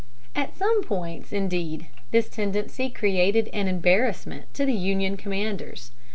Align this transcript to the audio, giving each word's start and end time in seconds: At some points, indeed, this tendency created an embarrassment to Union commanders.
At 0.35 0.57
some 0.57 0.81
points, 0.83 1.31
indeed, 1.31 1.85
this 2.09 2.27
tendency 2.27 2.89
created 2.89 3.49
an 3.53 3.67
embarrassment 3.67 4.51
to 4.55 4.65
Union 4.65 5.15
commanders. 5.15 5.91